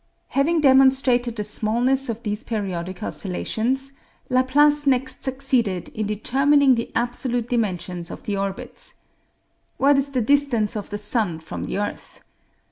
[0.29, 3.93] Having demonstrated the smallness of these periodic oscillations,
[4.31, 8.95] Laplace next succeeded in determining the absolute dimensions of the orbits.
[9.77, 12.23] What is the distance of the sun from the earth?